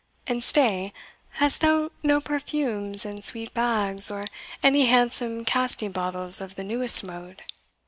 [0.25, 0.93] And stay
[1.33, 4.25] hast thou no perfumes and sweet bags, or
[4.63, 7.43] any handsome casting bottles of the newest mode?"